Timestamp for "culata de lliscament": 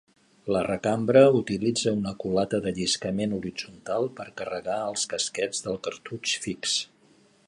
2.23-3.37